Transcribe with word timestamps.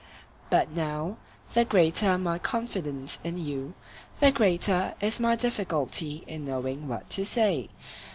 But 0.49 0.71
now, 0.71 1.17
the 1.53 1.63
greater 1.63 2.17
my 2.17 2.39
confidence 2.39 3.19
in 3.23 3.37
you, 3.37 3.75
the 4.19 4.31
greater 4.31 4.95
is 4.99 5.19
my 5.19 5.35
difficulty 5.35 6.23
in 6.25 6.43
knowing 6.43 6.87
what 6.87 7.07
to 7.11 7.23
say. 7.23 7.69